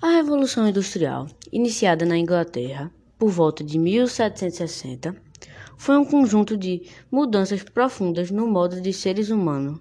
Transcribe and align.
A 0.00 0.10
Revolução 0.10 0.68
Industrial, 0.68 1.26
iniciada 1.50 2.06
na 2.06 2.16
Inglaterra 2.16 2.88
por 3.18 3.30
volta 3.30 3.64
de 3.64 3.76
1760, 3.80 5.16
foi 5.76 5.98
um 5.98 6.04
conjunto 6.04 6.56
de 6.56 6.82
mudanças 7.10 7.64
profundas 7.64 8.30
no 8.30 8.46
modo 8.46 8.80
de 8.80 8.92
seres 8.92 9.28
humanos 9.28 9.80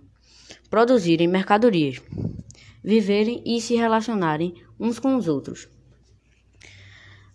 produzirem 0.71 1.27
mercadorias, 1.27 2.01
viverem 2.83 3.43
e 3.45 3.61
se 3.61 3.75
relacionarem 3.75 4.55
uns 4.79 4.97
com 4.97 5.15
os 5.15 5.27
outros. 5.27 5.69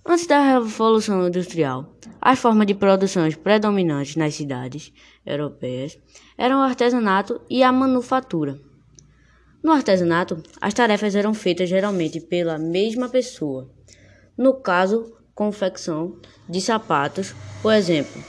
Antes 0.05 0.27
da 0.27 0.41
Revolução 0.41 1.29
Industrial, 1.29 1.95
as 2.21 2.41
formas 2.41 2.67
de 2.67 2.75
produção 2.75 3.31
predominantes 3.31 4.17
nas 4.17 4.35
cidades 4.35 4.93
europeias 5.25 5.97
eram 6.37 6.59
o 6.59 6.63
artesanato 6.63 7.41
e 7.49 7.63
a 7.63 7.71
manufatura. 7.71 8.72
No 9.63 9.71
artesanato, 9.71 10.43
as 10.61 10.75
tarefas 10.75 11.15
eram 11.15 11.33
feitas 11.33 11.69
geralmente 11.69 12.21
pela 12.21 12.59
mesma 12.59 13.09
pessoa. 13.09 13.71
No 14.37 14.55
caso, 14.55 15.15
confecção 15.35 16.19
de 16.49 16.61
sapatos, 16.61 17.33
por 17.63 17.73
exemplo, 17.73 18.21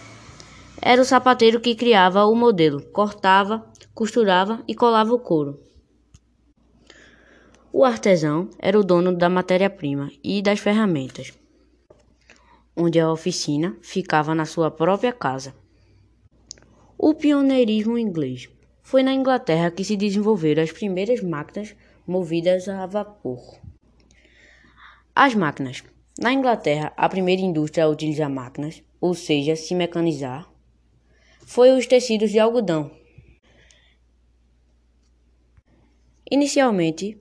era 0.80 1.02
o 1.02 1.06
sapateiro 1.06 1.60
que 1.60 1.74
criava 1.74 2.26
o 2.26 2.36
modelo, 2.36 2.84
cortava, 2.92 3.66
costurava 3.96 4.64
e 4.68 4.76
colava 4.76 5.12
o 5.12 5.20
couro. 5.20 5.60
O 7.72 7.84
artesão 7.84 8.50
era 8.60 8.80
o 8.80 8.84
dono 8.84 9.16
da 9.18 9.28
matéria-prima 9.28 10.12
e 10.24 10.40
das 10.40 10.60
ferramentas, 10.60 11.34
onde 12.76 13.00
a 13.00 13.12
oficina 13.12 13.76
ficava 13.82 14.36
na 14.36 14.46
sua 14.46 14.70
própria 14.70 15.12
casa. 15.12 15.56
O 16.96 17.16
pioneirismo 17.16 17.98
inglês 17.98 18.53
foi 18.84 19.02
na 19.02 19.14
Inglaterra 19.14 19.72
que 19.72 19.84
se 19.84 19.96
desenvolveram 19.96 20.62
as 20.62 20.72
primeiras 20.72 21.22
máquinas 21.22 21.74
movidas 22.06 22.68
a 22.68 22.86
vapor. 22.86 23.58
As 25.16 25.34
máquinas. 25.34 25.84
Na 26.20 26.32
Inglaterra, 26.32 26.94
a 26.96 27.10
primeira 27.10 27.42
indústria 27.42 27.86
a 27.86 27.90
utilizar 27.90 28.30
máquinas, 28.30 28.84
ou 29.02 29.16
seja, 29.16 29.56
se 29.56 29.74
mecanizar, 29.74 30.48
foi 31.40 31.72
os 31.72 31.88
tecidos 31.88 32.30
de 32.30 32.38
algodão. 32.38 32.92
Inicialmente, 36.30 37.20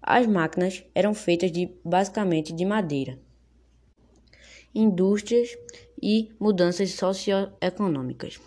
as 0.00 0.26
máquinas 0.26 0.84
eram 0.94 1.14
feitas 1.14 1.50
de 1.50 1.70
basicamente 1.84 2.52
de 2.52 2.64
madeira. 2.64 3.18
Indústrias 4.74 5.56
e 6.00 6.30
mudanças 6.38 6.90
socioeconômicas. 6.92 8.38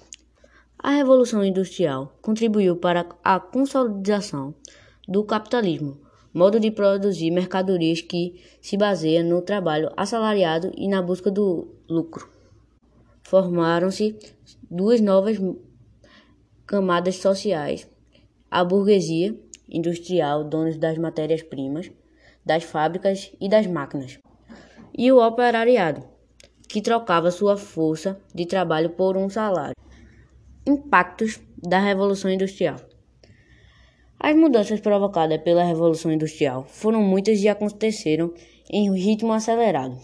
A 0.84 0.90
Revolução 0.90 1.46
Industrial 1.46 2.12
contribuiu 2.24 2.76
para 2.76 3.08
a 3.24 3.40
consolidação 3.40 4.56
do 5.08 5.24
capitalismo, 5.24 6.02
modo 6.34 6.60
de 6.60 6.72
produzir 6.72 7.30
mercadorias 7.30 8.02
que 8.02 8.42
se 8.60 8.76
baseia 8.78 9.24
no 9.24 9.44
trabalho 9.44 9.92
assalariado 9.96 10.72
e 10.76 10.88
na 10.88 11.00
busca 11.00 11.30
do 11.30 11.68
lucro. 11.88 12.28
Formaram-se 13.22 14.18
duas 14.72 15.00
novas 15.00 15.38
camadas 16.66 17.18
sociais: 17.18 17.88
a 18.50 18.64
burguesia 18.64 19.40
industrial, 19.70 20.44
donos 20.44 20.80
das 20.80 20.98
matérias-primas, 20.98 21.92
das 22.44 22.64
fábricas 22.64 23.32
e 23.40 23.48
das 23.48 23.68
máquinas, 23.68 24.18
e 24.98 25.12
o 25.12 25.24
operariado, 25.24 26.04
que 26.68 26.82
trocava 26.82 27.30
sua 27.30 27.56
força 27.56 28.20
de 28.34 28.48
trabalho 28.48 28.90
por 28.90 29.16
um 29.16 29.30
salário. 29.30 29.76
Impactos 30.64 31.40
da 31.58 31.80
Revolução 31.80 32.30
Industrial. 32.30 32.76
As 34.20 34.36
mudanças 34.36 34.80
provocadas 34.80 35.42
pela 35.42 35.64
Revolução 35.64 36.12
Industrial 36.12 36.64
foram 36.66 37.02
muitas 37.02 37.42
e 37.42 37.50
aconteceram 37.50 38.32
em 38.70 38.94
ritmo 38.94 39.34
acelerado. 39.34 39.98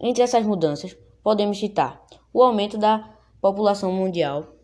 Entre 0.00 0.22
essas 0.22 0.46
mudanças, 0.46 0.96
podemos 1.24 1.58
citar 1.58 2.00
o 2.32 2.40
aumento 2.40 2.78
da 2.78 3.16
população 3.40 3.90
mundial, 3.90 4.54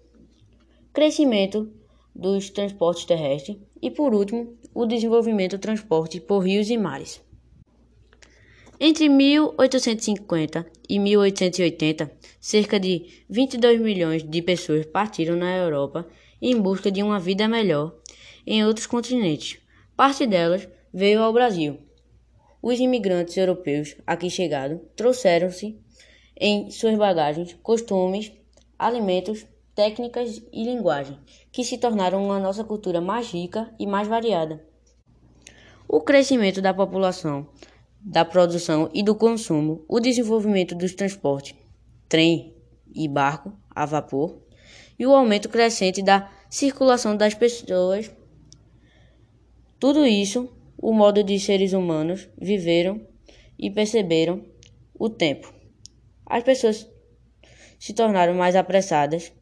crescimento 0.92 1.72
dos 2.14 2.48
transportes 2.48 3.04
terrestres 3.04 3.58
e, 3.82 3.90
por 3.90 4.14
último, 4.14 4.56
o 4.72 4.86
desenvolvimento 4.86 5.56
do 5.56 5.60
transporte 5.60 6.20
por 6.20 6.38
rios 6.38 6.70
e 6.70 6.78
mares. 6.78 7.20
Entre 8.84 9.08
1850 9.08 10.66
e 10.88 10.98
1880, 10.98 12.10
cerca 12.40 12.80
de 12.80 13.22
22 13.30 13.80
milhões 13.80 14.28
de 14.28 14.42
pessoas 14.42 14.84
partiram 14.84 15.36
na 15.36 15.56
Europa 15.56 16.04
em 16.42 16.60
busca 16.60 16.90
de 16.90 17.00
uma 17.00 17.20
vida 17.20 17.46
melhor 17.46 17.94
em 18.44 18.64
outros 18.64 18.88
continentes. 18.88 19.60
Parte 19.96 20.26
delas 20.26 20.68
veio 20.92 21.22
ao 21.22 21.32
Brasil. 21.32 21.78
Os 22.60 22.80
imigrantes 22.80 23.36
europeus 23.36 23.94
aqui 24.04 24.28
chegados 24.28 24.80
trouxeram-se 24.96 25.78
em 26.36 26.68
suas 26.72 26.98
bagagens 26.98 27.56
costumes, 27.62 28.32
alimentos, 28.76 29.46
técnicas 29.76 30.42
e 30.52 30.64
linguagem, 30.64 31.20
que 31.52 31.62
se 31.62 31.78
tornaram 31.78 32.32
a 32.32 32.40
nossa 32.40 32.64
cultura 32.64 33.00
mais 33.00 33.30
rica 33.30 33.72
e 33.78 33.86
mais 33.86 34.08
variada. 34.08 34.60
O 35.86 36.00
crescimento 36.00 36.60
da 36.60 36.74
população 36.74 37.46
da 38.04 38.24
produção 38.24 38.90
e 38.92 39.02
do 39.02 39.14
consumo, 39.14 39.84
o 39.88 40.00
desenvolvimento 40.00 40.74
dos 40.74 40.94
transportes, 40.94 41.54
trem 42.08 42.52
e 42.92 43.06
barco 43.06 43.52
a 43.70 43.86
vapor, 43.86 44.42
e 44.98 45.06
o 45.06 45.14
aumento 45.14 45.48
crescente 45.48 46.02
da 46.02 46.30
circulação 46.50 47.16
das 47.16 47.34
pessoas. 47.34 48.10
Tudo 49.78 50.04
isso, 50.04 50.52
o 50.76 50.92
modo 50.92 51.22
de 51.22 51.38
seres 51.38 51.72
humanos 51.72 52.28
viveram 52.36 53.00
e 53.58 53.70
perceberam 53.70 54.44
o 54.94 55.08
tempo. 55.08 55.52
As 56.26 56.42
pessoas 56.42 56.88
se 57.78 57.92
tornaram 57.94 58.34
mais 58.34 58.54
apressadas. 58.54 59.32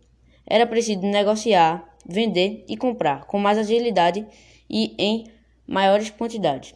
Era 0.46 0.66
preciso 0.66 1.02
negociar, 1.02 1.96
vender 2.06 2.64
e 2.68 2.76
comprar 2.76 3.26
com 3.26 3.38
mais 3.38 3.58
agilidade 3.58 4.26
e 4.68 4.94
em 4.98 5.24
maiores 5.66 6.10
quantidades 6.10 6.74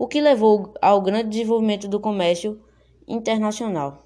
o 0.00 0.08
que 0.08 0.18
levou 0.18 0.72
ao 0.80 1.02
grande 1.02 1.28
desenvolvimento 1.28 1.86
do 1.86 2.00
comércio 2.00 2.58
internacional. 3.06 3.98